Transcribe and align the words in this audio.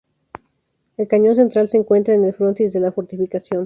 El 0.97 1.07
cañón 1.07 1.35
central 1.35 1.69
se 1.69 1.77
encuentra 1.77 2.15
en 2.15 2.25
el 2.25 2.33
frontis 2.33 2.73
de 2.73 2.79
la 2.79 2.91
fortificación. 2.91 3.59